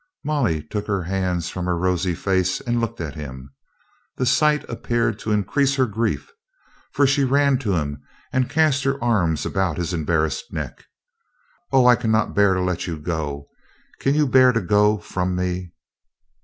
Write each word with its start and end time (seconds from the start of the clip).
Molly 0.23 0.63
took 0.63 0.87
her 0.87 1.03
hands 1.03 1.49
from 1.51 1.65
her 1.65 1.77
rosy 1.77 2.15
face 2.15 2.59
and 2.59 2.81
looked 2.81 2.99
at 2.99 3.13
him. 3.13 3.53
The 4.15 4.25
sight 4.25 4.67
appeared 4.67 5.19
to 5.19 5.31
increase 5.31 5.75
her 5.75 5.85
grief, 5.85 6.31
for 6.91 7.05
she 7.05 7.23
ran 7.23 7.59
to 7.59 7.73
him 7.73 8.01
and 8.33 8.49
cast 8.49 8.83
her 8.83 8.97
arms 9.03 9.45
about 9.45 9.77
his 9.77 9.93
embarrassed 9.93 10.51
neck. 10.51 10.85
"O, 11.71 11.85
I 11.85 11.95
can 11.95 12.09
not 12.09 12.33
bear 12.33 12.55
to 12.55 12.61
let 12.63 12.87
you 12.87 12.97
go. 12.97 13.49
Can 13.99 14.15
you 14.15 14.25
bear 14.27 14.51
to 14.51 14.61
go 14.61 14.97
from 14.97 15.35
me?" 15.35 15.71